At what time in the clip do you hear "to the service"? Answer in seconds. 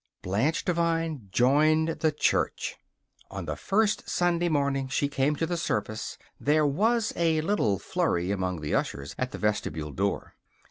5.35-6.17